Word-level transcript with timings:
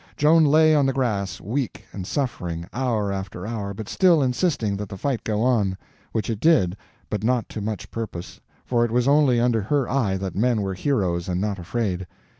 Joan 0.17 0.45
lay 0.45 0.73
on 0.73 0.87
the 0.87 0.93
grass, 0.93 1.39
weak 1.39 1.85
and 1.93 2.07
suffering, 2.07 2.67
hour 2.73 3.11
after 3.11 3.45
hour, 3.45 3.71
but 3.71 3.87
still 3.87 4.23
insisting 4.23 4.75
that 4.77 4.89
the 4.89 4.97
fight 4.97 5.23
go 5.23 5.43
on. 5.43 5.77
Which 6.11 6.27
it 6.27 6.39
did, 6.39 6.75
but 7.07 7.23
not 7.23 7.47
to 7.49 7.61
much 7.61 7.91
purpose, 7.91 8.39
for 8.65 8.83
it 8.83 8.89
was 8.89 9.07
only 9.07 9.39
under 9.39 9.61
her 9.61 9.87
eye 9.87 10.17
that 10.17 10.35
men 10.35 10.63
were 10.63 10.73
heroes 10.73 11.29
and 11.29 11.39
not 11.39 11.59
afraid. 11.59 12.07